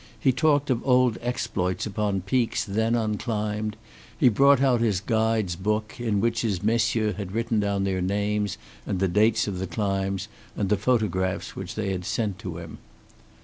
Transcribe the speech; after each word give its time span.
He 0.19 0.31
talked 0.31 0.71
of 0.71 0.83
old 0.83 1.19
exploits 1.21 1.85
upon 1.85 2.21
peaks 2.21 2.63
then 2.65 2.95
unclimbed, 2.95 3.75
he 4.19 4.29
brought 4.29 4.59
out 4.59 4.81
his 4.81 4.99
guide's 4.99 5.55
book, 5.55 5.99
in 5.99 6.19
which 6.19 6.41
his 6.41 6.63
messieurs 6.63 7.17
had 7.17 7.33
written 7.33 7.59
down 7.59 7.83
their 7.83 8.01
names 8.01 8.57
and 8.87 8.99
the 8.99 9.07
dates 9.07 9.47
of 9.47 9.59
the 9.59 9.67
climbs, 9.67 10.27
and 10.57 10.69
the 10.69 10.75
photographs 10.75 11.55
which 11.55 11.75
they 11.75 11.91
had 11.91 12.03
sent 12.05 12.39
to 12.39 12.57
him. 12.57 12.79